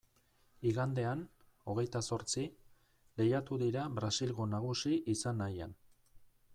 [0.69, 1.21] Igandean,
[1.73, 2.47] hogeita zortzi,
[3.21, 5.81] lehiatu dira Brasilgo nagusi izan nahian.